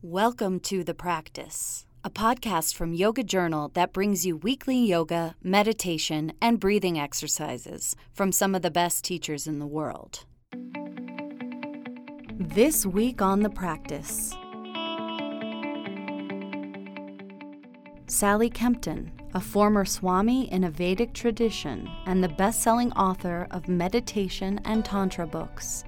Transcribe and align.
Welcome 0.00 0.60
to 0.60 0.84
The 0.84 0.94
Practice, 0.94 1.84
a 2.04 2.08
podcast 2.08 2.76
from 2.76 2.94
Yoga 2.94 3.24
Journal 3.24 3.72
that 3.74 3.92
brings 3.92 4.24
you 4.24 4.36
weekly 4.36 4.78
yoga, 4.78 5.34
meditation, 5.42 6.34
and 6.40 6.60
breathing 6.60 6.96
exercises 6.96 7.96
from 8.12 8.30
some 8.30 8.54
of 8.54 8.62
the 8.62 8.70
best 8.70 9.02
teachers 9.02 9.48
in 9.48 9.58
the 9.58 9.66
world. 9.66 10.24
This 12.38 12.86
week 12.86 13.20
on 13.20 13.42
The 13.42 13.50
Practice, 13.50 14.36
Sally 18.06 18.50
Kempton, 18.50 19.10
a 19.34 19.40
former 19.40 19.84
Swami 19.84 20.48
in 20.52 20.62
a 20.62 20.70
Vedic 20.70 21.12
tradition 21.12 21.90
and 22.06 22.22
the 22.22 22.28
best 22.28 22.62
selling 22.62 22.92
author 22.92 23.48
of 23.50 23.66
meditation 23.66 24.60
and 24.64 24.84
Tantra 24.84 25.26
books, 25.26 25.82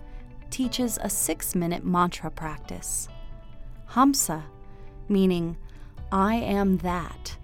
teaches 0.50 0.98
a 1.00 1.08
six 1.08 1.54
minute 1.54 1.84
mantra 1.84 2.28
practice. 2.28 3.06
Hamsa, 3.92 4.44
meaning 5.08 5.56
I 6.12 6.36
am 6.36 6.78
that, 6.78 7.36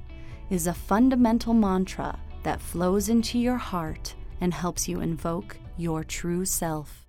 is 0.48 0.68
a 0.68 0.74
fundamental 0.74 1.54
mantra 1.54 2.20
that 2.45 2.60
flows 2.60 3.09
into 3.09 3.37
your 3.37 3.56
heart 3.56 4.14
and 4.41 4.54
helps 4.54 4.87
you 4.87 5.01
invoke 5.01 5.56
your 5.77 6.04
true 6.04 6.45
self. 6.45 7.04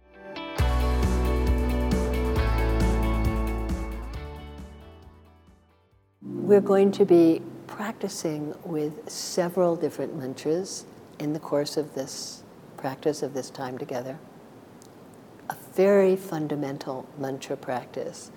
We're 6.23 6.59
going 6.59 6.91
to 6.93 7.05
be 7.05 7.43
practicing 7.67 8.55
with 8.63 9.07
several 9.07 9.75
different 9.75 10.15
mantras 10.15 10.85
in 11.19 11.33
the 11.33 11.39
course 11.39 11.77
of 11.77 11.93
this 11.93 12.41
practice 12.75 13.21
of 13.21 13.35
this 13.35 13.51
time 13.51 13.77
together. 13.77 14.17
A 15.51 15.55
very 15.75 16.15
fundamental 16.15 17.07
mantra 17.19 17.55
practice 17.55 18.31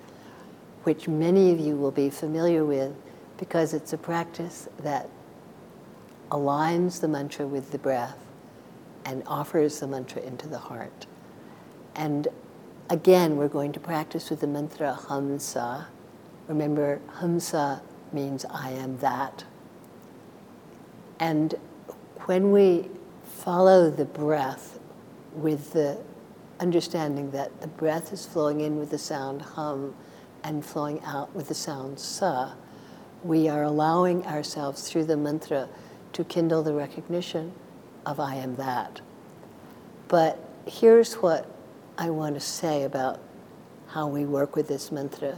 which 0.83 1.07
many 1.07 1.51
of 1.51 1.59
you 1.59 1.75
will 1.75 1.91
be 1.91 2.09
familiar 2.09 2.65
with 2.65 2.93
because 3.37 3.73
it's 3.73 3.93
a 3.93 3.97
practice 3.97 4.67
that 4.79 5.09
aligns 6.31 7.01
the 7.01 7.07
mantra 7.07 7.45
with 7.45 7.71
the 7.71 7.77
breath 7.77 8.17
and 9.05 9.23
offers 9.27 9.79
the 9.79 9.87
mantra 9.87 10.21
into 10.21 10.47
the 10.47 10.57
heart. 10.57 11.05
And 11.95 12.27
again, 12.89 13.37
we're 13.37 13.47
going 13.47 13.71
to 13.73 13.79
practice 13.79 14.29
with 14.29 14.39
the 14.41 14.47
mantra 14.47 14.97
Hamsa. 15.07 15.87
Remember, 16.47 17.01
Hamsa 17.19 17.81
means 18.13 18.45
I 18.45 18.71
am 18.71 18.97
that. 18.99 19.43
And 21.19 21.55
when 22.25 22.51
we 22.51 22.89
follow 23.23 23.89
the 23.89 24.05
breath 24.05 24.79
with 25.33 25.73
the 25.73 25.97
understanding 26.59 27.31
that 27.31 27.61
the 27.61 27.67
breath 27.67 28.13
is 28.13 28.25
flowing 28.25 28.61
in 28.61 28.77
with 28.77 28.91
the 28.91 28.97
sound 28.97 29.41
hum, 29.41 29.95
and 30.43 30.65
flowing 30.65 31.01
out 31.03 31.33
with 31.35 31.47
the 31.47 31.53
sound 31.53 31.99
sa, 31.99 32.53
we 33.23 33.47
are 33.47 33.63
allowing 33.63 34.25
ourselves 34.25 34.89
through 34.89 35.05
the 35.05 35.17
mantra 35.17 35.69
to 36.13 36.23
kindle 36.23 36.63
the 36.63 36.73
recognition 36.73 37.53
of 38.05 38.19
I 38.19 38.35
am 38.35 38.55
that. 38.55 39.01
But 40.07 40.39
here's 40.65 41.15
what 41.15 41.49
I 41.97 42.09
want 42.09 42.35
to 42.35 42.41
say 42.41 42.83
about 42.83 43.19
how 43.87 44.07
we 44.07 44.25
work 44.25 44.55
with 44.55 44.67
this 44.67 44.91
mantra. 44.91 45.37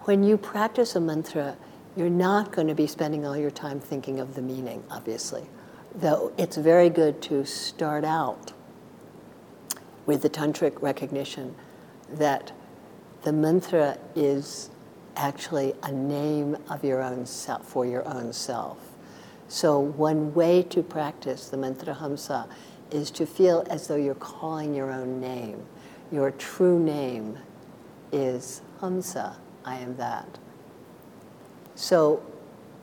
When 0.00 0.22
you 0.22 0.36
practice 0.36 0.96
a 0.96 1.00
mantra, 1.00 1.56
you're 1.96 2.10
not 2.10 2.52
going 2.52 2.68
to 2.68 2.74
be 2.74 2.86
spending 2.86 3.26
all 3.26 3.36
your 3.36 3.50
time 3.50 3.80
thinking 3.80 4.20
of 4.20 4.34
the 4.34 4.42
meaning, 4.42 4.82
obviously. 4.90 5.46
Though 5.94 6.32
it's 6.36 6.56
very 6.56 6.90
good 6.90 7.20
to 7.22 7.44
start 7.44 8.04
out 8.04 8.52
with 10.06 10.22
the 10.22 10.30
tantric 10.30 10.80
recognition 10.80 11.54
that 12.10 12.52
the 13.28 13.32
mantra 13.34 13.98
is 14.16 14.70
actually 15.14 15.74
a 15.82 15.92
name 15.92 16.56
of 16.70 16.82
your 16.82 17.02
own 17.02 17.26
self 17.26 17.62
for 17.62 17.84
your 17.84 18.08
own 18.08 18.32
self. 18.32 18.78
So 19.48 19.78
one 19.78 20.32
way 20.32 20.62
to 20.70 20.82
practice 20.82 21.50
the 21.50 21.58
mantra 21.58 21.94
hamsa 21.94 22.48
is 22.90 23.10
to 23.10 23.26
feel 23.26 23.66
as 23.68 23.86
though 23.86 23.96
you're 23.96 24.14
calling 24.14 24.74
your 24.74 24.90
own 24.90 25.20
name. 25.20 25.62
Your 26.10 26.30
true 26.30 26.80
name 26.82 27.36
is 28.12 28.62
hamsa. 28.80 29.36
I 29.62 29.76
am 29.76 29.98
that. 29.98 30.38
So 31.74 32.22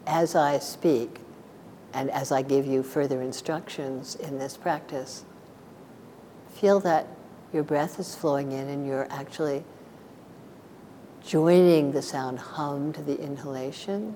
as 0.05 0.35
I 0.35 0.59
speak 0.59 1.21
and 1.91 2.11
as 2.11 2.31
I 2.31 2.43
give 2.43 2.67
you 2.67 2.83
further 2.83 3.19
instructions 3.23 4.13
in 4.13 4.37
this 4.37 4.57
practice, 4.57 5.23
feel 6.53 6.79
that 6.81 7.07
your 7.51 7.63
breath 7.63 7.99
is 7.99 8.13
flowing 8.13 8.51
in 8.51 8.69
and 8.69 8.85
you're 8.85 9.07
actually 9.09 9.63
joining 11.25 11.91
the 11.91 12.03
sound 12.03 12.37
hum 12.37 12.93
to 12.93 13.01
the 13.01 13.19
inhalation, 13.19 14.15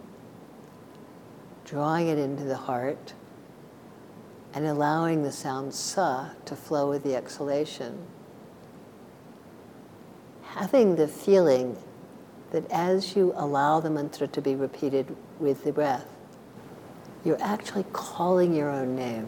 drawing 1.65 2.07
it 2.07 2.19
into 2.19 2.43
the 2.43 2.55
heart, 2.55 3.13
and 4.53 4.65
allowing 4.65 5.23
the 5.23 5.31
sound 5.31 5.73
sa 5.73 6.29
to 6.45 6.55
flow 6.55 6.87
with 6.87 7.03
the 7.03 7.15
exhalation. 7.15 7.97
Having 10.43 10.97
the 10.97 11.07
feeling 11.07 11.77
that 12.51 12.69
as 12.71 13.15
you 13.15 13.33
allow 13.35 13.79
the 13.79 13.89
mantra 13.89 14.27
to 14.27 14.41
be 14.41 14.53
repeated 14.55 15.15
with 15.39 15.63
the 15.63 15.71
breath, 15.71 16.05
you're 17.25 17.41
actually 17.41 17.85
calling 17.91 18.53
your 18.53 18.69
own 18.69 18.95
name, 18.95 19.27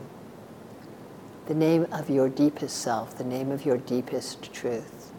the 1.48 1.56
name 1.56 1.88
of 1.92 2.10
your 2.12 2.30
deepest 2.30 2.78
self, 2.78 3.18
the 3.18 3.24
name 3.24 3.52
of 3.52 3.66
your 3.66 3.78
deepest 3.78 4.54
truth. 4.54 5.12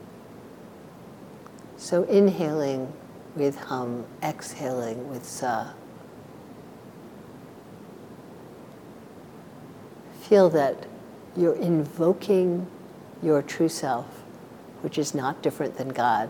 So 1.83 2.05
inhaling 2.05 2.93
with 3.35 3.57
hum, 3.57 4.07
exhaling 4.23 5.11
with 5.11 5.25
sa. 5.25 5.73
Feel 10.21 10.49
that 10.51 10.87
you're 11.37 11.57
invoking 11.57 12.69
your 13.21 13.43
true 13.43 13.69
self, 13.69 14.07
which 14.83 14.97
is 14.97 15.13
not 15.13 15.43
different 15.43 15.77
than 15.77 15.89
God, 15.89 16.29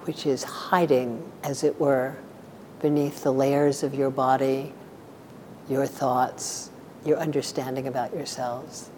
which 0.00 0.26
is 0.26 0.42
hiding, 0.42 1.22
as 1.44 1.62
it 1.62 1.78
were, 1.78 2.16
beneath 2.82 3.22
the 3.22 3.32
layers 3.32 3.84
of 3.84 3.94
your 3.94 4.10
body, 4.10 4.72
your 5.68 5.86
thoughts, 5.86 6.70
your 7.04 7.18
understanding 7.18 7.86
about 7.86 8.12
yourselves. 8.16 8.90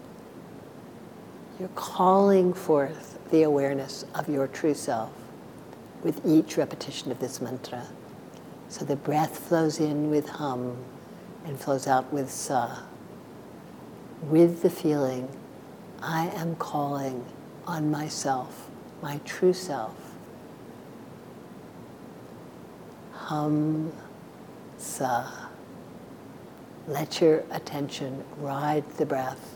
You're 1.59 1.69
calling 1.75 2.55
forth 2.55 3.16
the 3.31 3.43
awareness 3.43 4.05
of 4.15 4.29
your 4.29 4.47
true 4.47 4.73
self 4.73 5.11
with 6.03 6.25
each 6.25 6.57
repetition 6.57 7.11
of 7.11 7.19
this 7.19 7.41
mantra. 7.41 7.87
So 8.69 8.85
the 8.85 8.95
breath 8.95 9.37
flows 9.39 9.79
in 9.79 10.09
with 10.09 10.27
hum 10.29 10.77
and 11.45 11.59
flows 11.59 11.87
out 11.87 12.11
with 12.11 12.29
sa, 12.29 12.79
with 14.23 14.61
the 14.61 14.69
feeling, 14.69 15.29
I 16.01 16.27
am 16.35 16.55
calling 16.55 17.25
on 17.65 17.89
myself, 17.89 18.69
my 19.01 19.19
true 19.25 19.53
self. 19.53 19.95
Hum, 23.13 23.91
sa. 24.77 25.29
Let 26.87 27.19
your 27.19 27.43
attention 27.51 28.23
ride 28.37 28.89
the 28.91 29.05
breath 29.05 29.55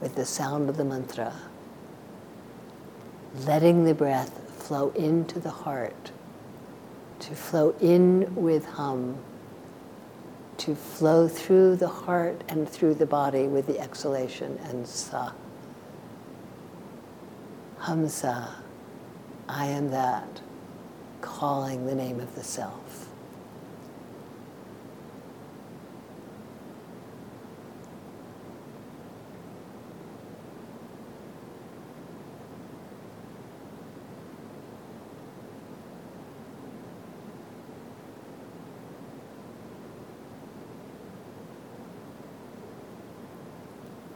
with 0.00 0.14
the 0.14 0.24
sound 0.24 0.68
of 0.68 0.76
the 0.76 0.84
mantra 0.84 1.34
letting 3.40 3.84
the 3.84 3.94
breath 3.94 4.40
flow 4.62 4.90
into 4.90 5.40
the 5.40 5.50
heart, 5.50 6.12
to 7.20 7.34
flow 7.34 7.74
in 7.80 8.34
with 8.34 8.64
hum, 8.64 9.18
to 10.56 10.74
flow 10.74 11.28
through 11.28 11.76
the 11.76 11.88
heart 11.88 12.42
and 12.48 12.68
through 12.68 12.94
the 12.94 13.06
body 13.06 13.46
with 13.46 13.66
the 13.66 13.78
exhalation 13.80 14.58
and 14.64 14.86
sa. 14.86 15.32
Hamsa, 17.80 18.50
I 19.48 19.66
am 19.66 19.90
that, 19.90 20.40
calling 21.20 21.86
the 21.86 21.94
name 21.94 22.20
of 22.20 22.34
the 22.34 22.44
self. 22.44 23.08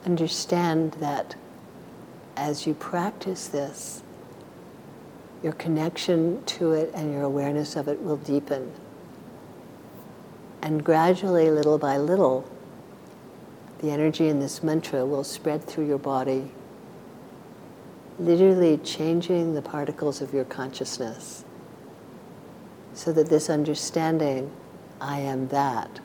Understand 0.09 0.93
that 0.93 1.37
as 2.35 2.67
you 2.67 2.73
practice 2.73 3.47
this, 3.47 4.03
your 5.43 5.53
connection 5.53 6.43
to 6.47 6.73
it 6.73 6.91
and 6.95 7.13
your 7.13 7.23
awareness 7.23 7.77
of 7.77 7.89
it 7.89 8.01
will 8.01 8.17
deepen. 8.17 8.73
And 10.63 10.83
gradually, 10.83 11.51
little 11.51 11.77
by 11.77 11.99
little, 11.99 12.51
the 13.81 13.91
energy 13.91 14.29
in 14.29 14.41
this 14.41 14.63
mantra 14.63 15.05
will 15.05 15.25
spread 15.25 15.63
through 15.63 15.87
your 15.87 15.99
body 15.99 16.53
literally 18.19 18.79
changing 18.79 19.55
the 19.55 19.63
particles 19.63 20.21
of 20.23 20.33
your 20.33 20.45
consciousness 20.45 21.45
so 22.95 23.13
that 23.13 23.29
this 23.29 23.49
understanding, 23.49 24.51
I 25.01 25.21
am 25.21 25.49
that, 25.49 26.01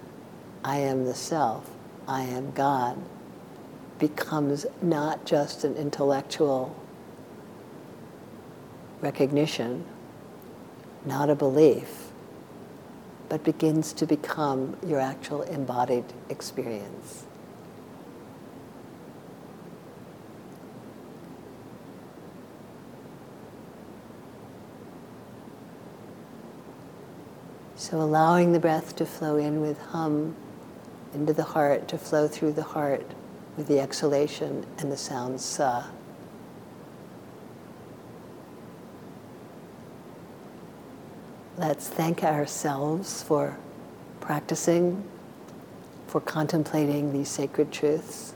I 0.63 0.77
am 0.77 1.05
the 1.05 1.15
self, 1.15 1.71
I 2.07 2.23
am 2.23 2.51
God, 2.51 2.99
becomes 4.03 4.65
not 4.81 5.25
just 5.25 5.63
an 5.63 5.77
intellectual 5.77 6.75
recognition, 8.99 9.85
not 11.05 11.29
a 11.29 11.35
belief, 11.35 12.09
but 13.29 13.45
begins 13.45 13.93
to 13.93 14.05
become 14.05 14.75
your 14.85 14.99
actual 14.99 15.43
embodied 15.43 16.03
experience. 16.27 17.23
So 27.77 28.01
allowing 28.01 28.51
the 28.51 28.59
breath 28.59 28.97
to 28.97 29.05
flow 29.05 29.37
in 29.37 29.61
with 29.61 29.79
hum 29.79 30.35
into 31.13 31.31
the 31.31 31.43
heart, 31.43 31.87
to 31.87 31.97
flow 31.97 32.27
through 32.27 32.51
the 32.51 32.63
heart 32.63 33.09
with 33.57 33.67
the 33.67 33.79
exhalation 33.79 34.65
and 34.79 34.91
the 34.91 34.97
sound 34.97 35.39
sa. 35.39 35.79
Uh, 35.79 35.83
let's 41.57 41.87
thank 41.87 42.23
ourselves 42.23 43.21
for 43.23 43.57
practicing, 44.19 45.03
for 46.07 46.19
contemplating 46.19 47.13
these 47.13 47.29
sacred 47.29 47.71
truths. 47.71 48.33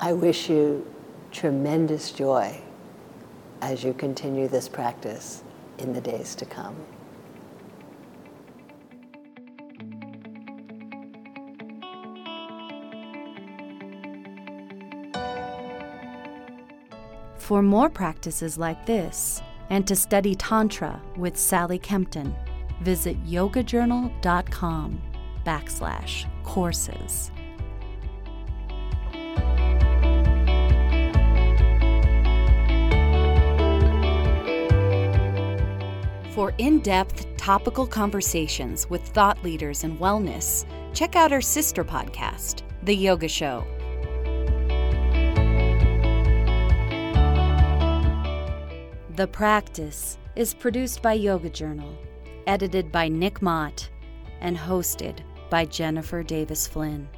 I 0.00 0.12
wish 0.12 0.50
you 0.50 0.86
tremendous 1.30 2.10
joy 2.10 2.60
as 3.62 3.82
you 3.82 3.94
continue 3.94 4.48
this 4.48 4.68
practice 4.68 5.42
in 5.78 5.94
the 5.94 6.00
days 6.00 6.34
to 6.36 6.44
come. 6.44 6.76
For 17.44 17.60
more 17.60 17.90
practices 17.90 18.56
like 18.56 18.86
this, 18.86 19.42
and 19.68 19.86
to 19.86 19.94
study 19.94 20.34
Tantra 20.34 20.98
with 21.18 21.36
Sally 21.36 21.78
Kempton, 21.78 22.34
visit 22.80 23.22
yogajournal.com 23.22 25.02
backslash 25.44 26.24
courses. 26.42 27.30
For 36.30 36.54
in 36.56 36.80
depth, 36.80 37.26
topical 37.36 37.86
conversations 37.86 38.88
with 38.88 39.06
thought 39.08 39.44
leaders 39.44 39.84
in 39.84 39.98
wellness, 39.98 40.64
check 40.94 41.14
out 41.14 41.30
our 41.30 41.42
sister 41.42 41.84
podcast, 41.84 42.62
The 42.84 42.96
Yoga 42.96 43.28
Show. 43.28 43.66
The 49.16 49.28
Practice 49.28 50.18
is 50.34 50.54
produced 50.54 51.00
by 51.00 51.12
Yoga 51.12 51.48
Journal, 51.48 51.96
edited 52.48 52.90
by 52.90 53.06
Nick 53.06 53.40
Mott, 53.40 53.88
and 54.40 54.56
hosted 54.56 55.20
by 55.50 55.66
Jennifer 55.66 56.24
Davis 56.24 56.66
Flynn. 56.66 57.08